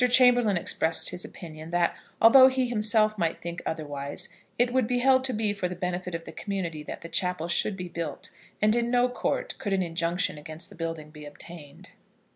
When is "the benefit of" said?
5.67-6.23